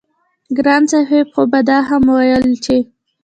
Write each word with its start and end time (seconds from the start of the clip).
ګران 0.57 0.83
صاحب 0.91 1.27
خو 1.33 1.41
به 1.51 1.59
دا 1.69 1.77
هم 1.89 2.03
وييل 2.15 2.45
چې 2.65 2.77